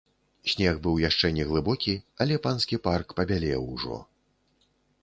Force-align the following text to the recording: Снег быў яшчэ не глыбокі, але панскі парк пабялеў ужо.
Снег 0.53 0.79
быў 0.87 0.95
яшчэ 1.09 1.31
не 1.39 1.45
глыбокі, 1.49 1.95
але 2.25 2.41
панскі 2.49 2.81
парк 2.89 3.07
пабялеў 3.21 3.61
ужо. 3.77 3.97